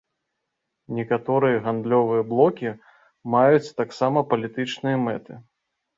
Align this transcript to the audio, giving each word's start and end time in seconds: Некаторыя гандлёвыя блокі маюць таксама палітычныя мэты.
Некаторыя 0.99 1.59
гандлёвыя 1.67 2.23
блокі 2.31 2.69
маюць 3.35 3.75
таксама 3.83 4.19
палітычныя 4.33 4.97
мэты. 5.07 5.33